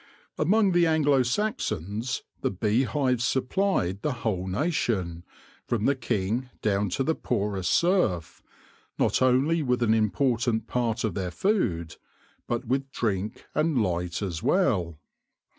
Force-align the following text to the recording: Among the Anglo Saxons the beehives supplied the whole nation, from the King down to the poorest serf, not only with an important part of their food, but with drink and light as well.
Among 0.39 0.71
the 0.71 0.87
Anglo 0.87 1.21
Saxons 1.21 2.23
the 2.41 2.49
beehives 2.49 3.23
supplied 3.23 4.01
the 4.01 4.13
whole 4.25 4.47
nation, 4.47 5.23
from 5.67 5.85
the 5.85 5.93
King 5.93 6.49
down 6.63 6.89
to 6.97 7.03
the 7.03 7.13
poorest 7.13 7.69
serf, 7.71 8.41
not 8.97 9.21
only 9.21 9.61
with 9.61 9.83
an 9.83 9.93
important 9.93 10.65
part 10.65 11.03
of 11.03 11.13
their 11.13 11.29
food, 11.29 11.97
but 12.47 12.65
with 12.65 12.91
drink 12.91 13.45
and 13.53 13.79
light 13.83 14.23
as 14.23 14.41
well. 14.41 14.97